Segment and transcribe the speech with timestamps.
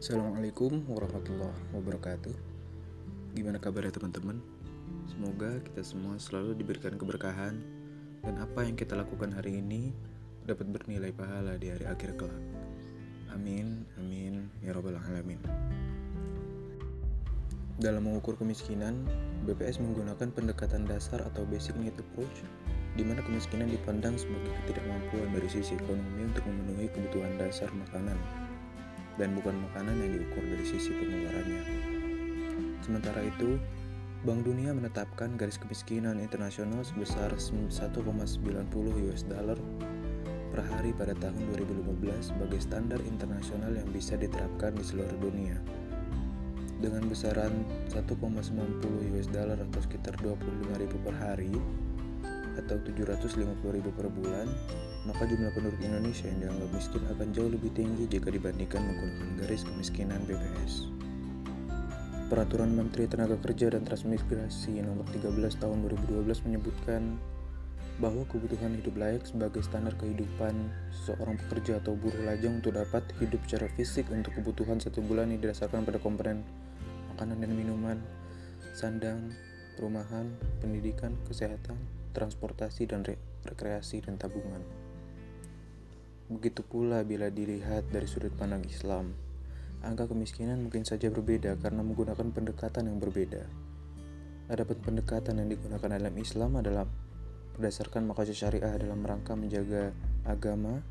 [0.00, 2.32] Assalamualaikum warahmatullahi wabarakatuh.
[3.36, 4.40] Gimana kabarnya teman-teman?
[5.04, 7.60] Semoga kita semua selalu diberikan keberkahan
[8.24, 9.92] Dan apa yang kita lakukan hari ini
[10.48, 12.40] dapat bernilai pahala di hari akhir kelak.
[13.36, 15.36] Amin, amin, ya robbal alamin.
[17.76, 19.04] Dalam mengukur kemiskinan,
[19.44, 22.40] BPS menggunakan pendekatan dasar atau basic need approach
[22.96, 28.16] di mana kemiskinan dipandang sebagai ketidakmampuan dari sisi ekonomi untuk memenuhi kebutuhan dasar makanan
[29.20, 31.62] dan bukan makanan yang diukur dari sisi pengeluarannya.
[32.80, 33.60] Sementara itu,
[34.24, 37.68] Bank Dunia menetapkan garis kemiskinan internasional sebesar 1,90
[39.08, 39.60] US dollar
[40.50, 45.56] per hari pada tahun 2015 sebagai standar internasional yang bisa diterapkan di seluruh dunia.
[46.80, 51.52] Dengan besaran 1,90 US dollar atau sekitar 25.000 per hari,
[52.60, 54.48] atau 750.000 per bulan,
[55.08, 59.64] maka jumlah penduduk Indonesia yang dianggap miskin akan jauh lebih tinggi jika dibandingkan menggunakan garis
[59.64, 60.92] kemiskinan BPS.
[62.30, 65.78] Peraturan Menteri Tenaga Kerja dan Transmigrasi Nomor 13 Tahun
[66.14, 67.18] 2012 menyebutkan
[68.00, 70.56] bahwa kebutuhan hidup layak sebagai standar kehidupan
[71.04, 75.44] seorang pekerja atau buruh lajang untuk dapat hidup secara fisik untuk kebutuhan satu bulan yang
[75.44, 76.40] didasarkan pada komponen
[77.12, 77.98] makanan dan minuman,
[78.72, 79.28] sandang,
[79.76, 80.32] perumahan,
[80.64, 81.76] pendidikan, kesehatan,
[82.12, 83.16] transportasi dan re
[83.46, 84.60] rekreasi dan tabungan.
[86.30, 89.16] Begitu pula bila dilihat dari sudut pandang Islam,
[89.82, 93.48] angka kemiskinan mungkin saja berbeda karena menggunakan pendekatan yang berbeda.
[94.50, 96.86] Adapun pendekatan yang digunakan dalam Islam adalah
[97.54, 99.94] berdasarkan makasih syariah dalam rangka menjaga
[100.26, 100.82] agama,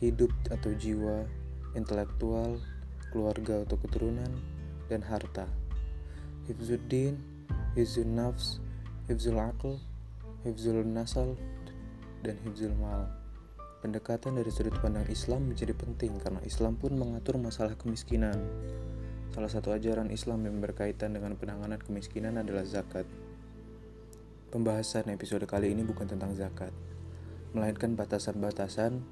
[0.00, 1.28] hidup atau jiwa,
[1.76, 2.60] intelektual,
[3.12, 4.30] keluarga atau keturunan,
[4.88, 5.44] dan harta.
[6.48, 7.20] Hifzuddin,
[7.76, 8.58] Hifzun Nafs,
[9.06, 9.78] Hifzul Aql,
[10.42, 11.38] hifzul nasal,
[12.22, 13.06] dan hifzul mal.
[13.82, 18.38] Pendekatan dari sudut pandang Islam menjadi penting karena Islam pun mengatur masalah kemiskinan.
[19.34, 23.08] Salah satu ajaran Islam yang berkaitan dengan penanganan kemiskinan adalah zakat.
[24.54, 26.70] Pembahasan episode kali ini bukan tentang zakat,
[27.56, 29.02] melainkan batasan-batasan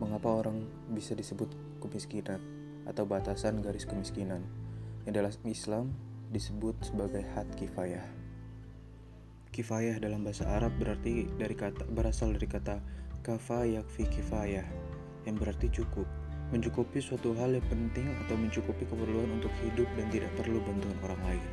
[0.00, 1.50] mengapa orang bisa disebut
[1.82, 2.40] kemiskinan
[2.88, 4.40] atau batasan garis kemiskinan
[5.04, 5.92] yang dalam Islam
[6.32, 8.23] disebut sebagai had kifayah.
[9.54, 12.82] Kifayah dalam bahasa Arab berarti dari kata berasal dari kata
[13.22, 14.66] kafa yakfi kifayah
[15.30, 16.10] yang berarti cukup,
[16.50, 21.22] mencukupi suatu hal yang penting atau mencukupi keperluan untuk hidup dan tidak perlu bantuan orang
[21.22, 21.46] lain.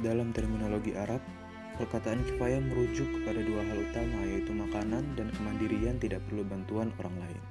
[0.00, 1.20] Dalam terminologi Arab,
[1.76, 7.20] perkataan kifayah merujuk kepada dua hal utama yaitu makanan dan kemandirian tidak perlu bantuan orang
[7.20, 7.42] lain.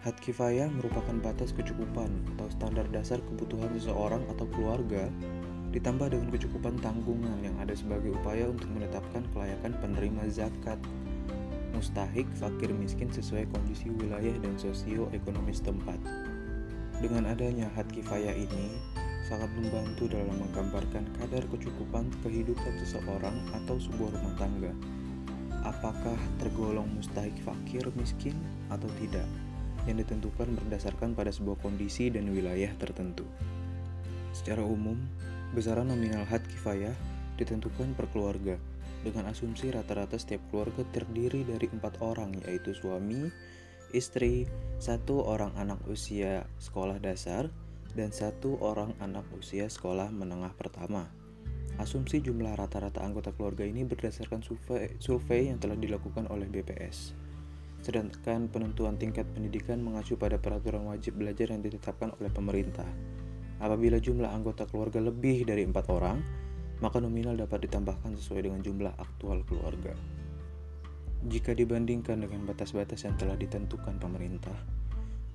[0.00, 5.12] Had kifayah merupakan batas kecukupan atau standar dasar kebutuhan seseorang atau keluarga
[5.70, 10.78] ditambah dengan kecukupan tanggungan yang ada sebagai upaya untuk menetapkan kelayakan penerima zakat
[11.70, 15.96] mustahik fakir miskin sesuai kondisi wilayah dan sosioekonomi setempat.
[17.00, 18.76] Dengan adanya had kifayah ini,
[19.24, 23.32] sangat membantu dalam menggambarkan kadar kecukupan kehidupan seseorang
[23.62, 24.72] atau sebuah rumah tangga.
[25.64, 28.36] Apakah tergolong mustahik fakir miskin
[28.68, 29.24] atau tidak,
[29.88, 33.24] yang ditentukan berdasarkan pada sebuah kondisi dan wilayah tertentu.
[34.36, 35.00] Secara umum,
[35.50, 36.94] Besaran nominal had kifayah
[37.34, 38.54] ditentukan per keluarga
[39.02, 43.32] dengan asumsi rata-rata setiap keluarga terdiri dari empat orang yaitu suami,
[43.90, 44.46] istri,
[44.78, 47.50] satu orang anak usia sekolah dasar,
[47.98, 51.10] dan satu orang anak usia sekolah menengah pertama.
[51.82, 57.16] Asumsi jumlah rata-rata anggota keluarga ini berdasarkan survei, survei yang telah dilakukan oleh BPS.
[57.80, 62.86] Sedangkan penentuan tingkat pendidikan mengacu pada peraturan wajib belajar yang ditetapkan oleh pemerintah.
[63.60, 66.18] Apabila jumlah anggota keluarga lebih dari empat orang,
[66.80, 69.92] maka nominal dapat ditambahkan sesuai dengan jumlah aktual keluarga.
[71.28, 74.56] Jika dibandingkan dengan batas-batas yang telah ditentukan pemerintah,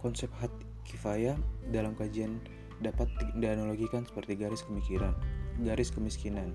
[0.02, 0.50] konsep had
[0.90, 1.38] kifayah
[1.70, 2.42] dalam kajian
[2.82, 3.06] dapat
[3.38, 5.14] dianalogikan seperti garis kemikiran,
[5.62, 6.50] garis kemiskinan.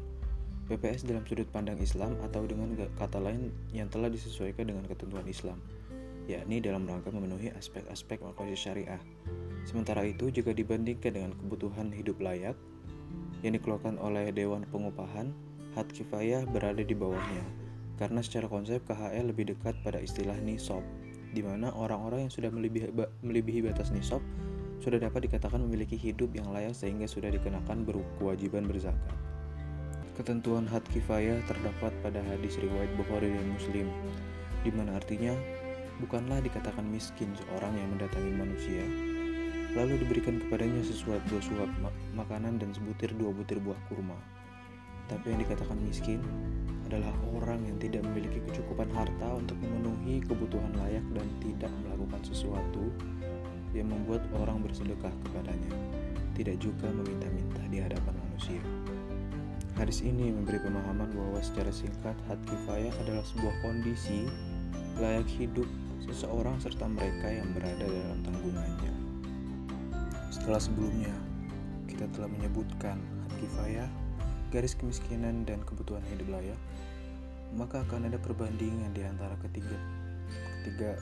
[0.67, 5.59] PPS dalam sudut pandang Islam atau dengan kata lain yang telah disesuaikan dengan ketentuan Islam,
[6.39, 9.03] yakni dalam rangka memenuhi aspek-aspek makhluk syariah
[9.69, 12.57] Sementara itu, jika dibandingkan dengan kebutuhan hidup layak
[13.45, 15.33] yang dikeluarkan oleh Dewan Pengupahan,
[15.77, 17.45] had kifayah berada di bawahnya.
[18.01, 20.81] Karena secara konsep KHL lebih dekat pada istilah nisab,
[21.37, 22.89] di mana orang-orang yang sudah melebihi,
[23.21, 24.25] melebihi batas nisab
[24.81, 29.13] sudah dapat dikatakan memiliki hidup yang layak sehingga sudah dikenakan berkewajiban berzakat.
[30.17, 33.87] Ketentuan had kifayah terdapat pada hadis riwayat Bukhari dan Muslim,
[34.65, 35.37] di mana artinya
[36.01, 38.85] bukanlah dikatakan miskin seorang yang mendatangi manusia,
[39.71, 41.71] Lalu diberikan kepadanya sesuatu dua suap
[42.19, 44.19] makanan dan sebutir dua butir buah kurma.
[45.07, 46.19] Tapi yang dikatakan miskin
[46.91, 52.91] adalah orang yang tidak memiliki kecukupan harta untuk memenuhi kebutuhan layak dan tidak melakukan sesuatu
[53.71, 55.75] yang membuat orang bersedekah kepadanya,
[56.35, 58.63] tidak juga meminta-minta di hadapan manusia.
[59.79, 64.27] Hadis ini memberi pemahaman bahwa secara singkat had kifayah adalah sebuah kondisi
[64.99, 65.71] layak hidup
[66.09, 68.95] seseorang serta mereka yang berada dalam tanggungannya.
[70.31, 71.13] Setelah sebelumnya,
[71.91, 72.97] kita telah menyebutkan
[73.41, 73.89] kifayah,
[74.55, 76.61] garis kemiskinan, dan kebutuhan hidup layak,
[77.57, 79.77] maka akan ada perbandingan di antara ketiga,
[80.63, 80.95] ketiga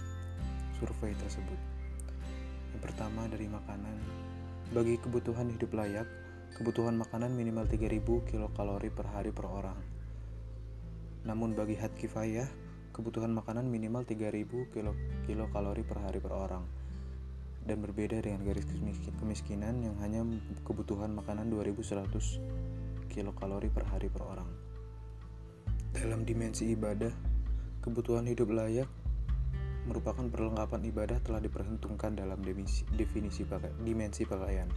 [0.81, 1.61] survei tersebut.
[2.73, 3.97] Yang pertama dari makanan.
[4.73, 6.09] Bagi kebutuhan hidup layak,
[6.57, 9.79] kebutuhan makanan minimal 3000 kilokalori per hari per orang.
[11.25, 12.49] Namun bagi had kifayah,
[12.99, 16.67] kebutuhan makanan minimal 3000 kilo kilokalori per hari per orang.
[17.63, 18.67] Dan berbeda dengan garis
[19.23, 20.27] kemiskinan yang hanya
[20.67, 22.43] kebutuhan makanan 2100
[23.07, 24.51] kilokalori per hari per orang.
[25.95, 27.15] Dalam dimensi ibadah,
[27.87, 28.91] kebutuhan hidup layak
[29.87, 34.69] merupakan perlengkapan ibadah telah diperhitungkan dalam definisi, definisi pakai, dimensi pakaian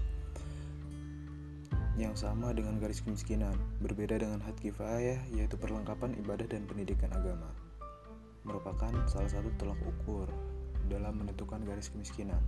[2.00, 3.54] yang sama dengan garis kemiskinan,
[3.84, 7.52] berbeda dengan had kifayah yaitu perlengkapan ibadah dan pendidikan agama.
[8.42, 10.26] Merupakan salah satu tolak ukur
[10.90, 12.42] dalam menentukan garis kemiskinan.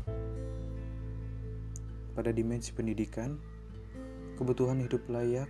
[2.13, 3.37] Pada dimensi pendidikan,
[4.37, 5.49] kebutuhan hidup layak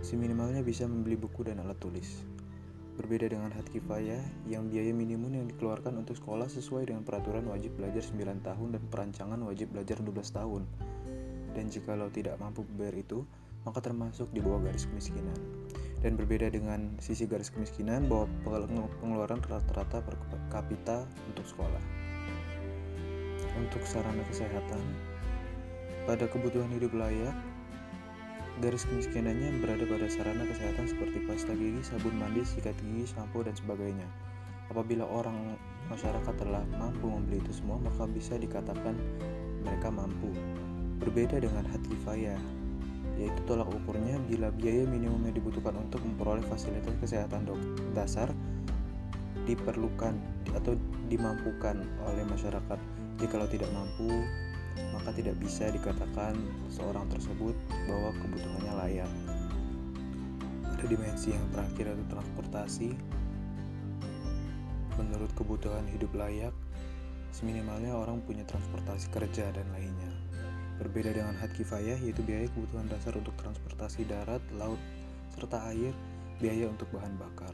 [0.00, 2.24] seminimalnya bisa membeli buku dan alat tulis.
[2.96, 7.80] Berbeda dengan had kifayah yang biaya minimum yang dikeluarkan untuk sekolah sesuai dengan peraturan wajib
[7.80, 10.62] belajar 9 tahun dan perancangan wajib belajar 12 tahun.
[11.56, 13.24] Dan jika lo tidak mampu bayar itu,
[13.64, 15.36] maka termasuk di bawah garis kemiskinan.
[16.00, 18.28] Dan berbeda dengan sisi garis kemiskinan bahwa
[19.00, 20.16] pengeluaran rata-rata per
[20.48, 21.84] kapita untuk sekolah.
[23.60, 24.80] Untuk sarana kesehatan,
[26.08, 27.36] pada kebutuhan hidup layak,
[28.60, 33.56] Garis kemiskinannya berada pada sarana kesehatan seperti pasta gigi, sabun mandi, sikat gigi, sampo, dan
[33.56, 34.04] sebagainya.
[34.68, 35.56] Apabila orang
[35.88, 39.00] masyarakat telah mampu membeli itu semua, maka bisa dikatakan
[39.64, 40.28] mereka mampu.
[41.00, 42.36] Berbeda dengan hat kifayah,
[43.20, 47.44] yaitu tolak ukurnya bila biaya minimum yang dibutuhkan untuk memperoleh fasilitas kesehatan
[47.92, 48.32] dasar
[49.44, 50.16] diperlukan
[50.56, 50.72] atau
[51.12, 52.78] dimampukan oleh masyarakat.
[53.20, 54.08] Jikalau tidak mampu,
[54.96, 56.32] maka tidak bisa dikatakan
[56.72, 57.52] seorang tersebut
[57.84, 59.12] bahwa kebutuhannya layak.
[60.64, 62.88] Pada dimensi yang terakhir yaitu transportasi,
[64.96, 66.56] menurut kebutuhan hidup layak,
[67.36, 70.12] seminimalnya orang punya transportasi kerja dan lainnya.
[70.80, 74.80] Berbeda dengan had kifayah yaitu biaya kebutuhan dasar untuk transportasi darat, laut,
[75.36, 75.92] serta air,
[76.40, 77.52] biaya untuk bahan bakar.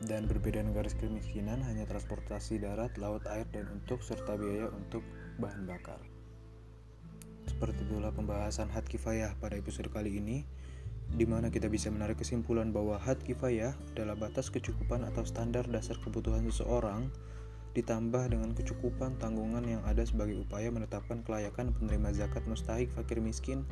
[0.00, 5.04] Dan berbeda dengan garis kemiskinan hanya transportasi darat, laut, air, dan untuk serta biaya untuk
[5.36, 6.00] bahan bakar.
[7.44, 10.48] Seperti itulah pembahasan had kifayah pada episode kali ini,
[11.08, 16.00] di mana kita bisa menarik kesimpulan bahwa had kifayah adalah batas kecukupan atau standar dasar
[16.00, 17.12] kebutuhan seseorang
[17.76, 23.66] ditambah dengan kecukupan tanggungan yang ada sebagai upaya menetapkan kelayakan penerima zakat mustahik fakir miskin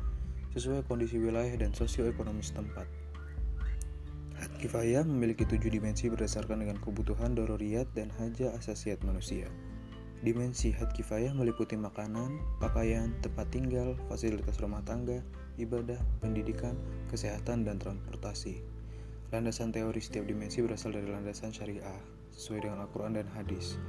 [0.53, 2.85] sesuai kondisi wilayah dan sosioekonomi setempat.
[4.37, 9.49] Had kifayah memiliki tujuh dimensi berdasarkan dengan kebutuhan dororiyat dan haja asasiat manusia.
[10.21, 15.21] Dimensi had kifayah meliputi makanan, pakaian, tempat tinggal, fasilitas rumah tangga,
[15.57, 16.77] ibadah, pendidikan,
[17.09, 18.61] kesehatan, dan transportasi.
[19.33, 22.01] Landasan teori setiap dimensi berasal dari landasan syariah,
[22.37, 23.81] sesuai dengan Al-Quran dan hadis,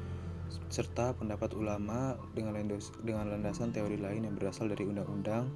[0.73, 2.57] serta pendapat ulama dengan,
[3.05, 5.53] dengan landasan teori lain yang berasal dari undang-undang,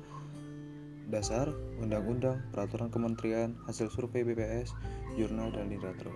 [1.08, 1.49] dasar,
[1.80, 4.76] undang-undang, peraturan kementerian, hasil survei BPS,
[5.16, 6.12] jurnal, dan literatur.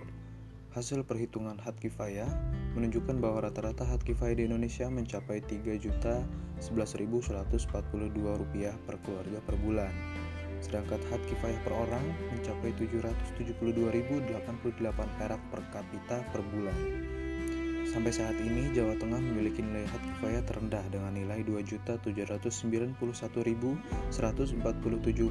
[0.76, 2.28] Hasil perhitungan had kifayah
[2.76, 6.61] menunjukkan bahwa rata-rata had kifayah di Indonesia mencapai 3.011.142
[8.21, 9.92] rupiah per keluarga per bulan.
[10.65, 16.81] Sedangkan had kifayah per orang mencapai 772.088 perak per kapita per bulan.
[17.87, 22.93] Sampai saat ini, Jawa Tengah memiliki nilai had kifayah terendah dengan nilai 2.791.147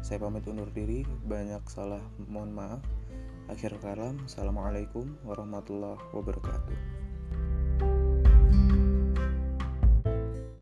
[0.00, 2.80] Saya pamit undur diri, banyak salah mohon maaf.
[3.52, 6.97] Akhir kalam, Assalamualaikum warahmatullahi wabarakatuh.